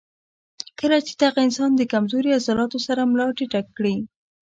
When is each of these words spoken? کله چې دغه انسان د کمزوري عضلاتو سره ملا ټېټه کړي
کله 0.79 0.97
چې 1.07 1.13
دغه 1.23 1.39
انسان 1.47 1.71
د 1.75 1.81
کمزوري 1.93 2.29
عضلاتو 2.37 2.77
سره 2.87 3.01
ملا 3.11 3.27
ټېټه 3.37 3.61
کړي 3.77 3.95